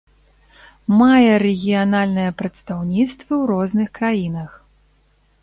[1.01, 4.51] Мае рэгіянальныя прадстаўніцтвы ў розных краінах.